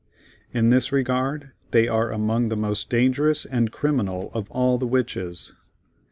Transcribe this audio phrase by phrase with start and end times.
[0.51, 5.53] In this regard, they are among the most dangerous and criminal of all the Witches.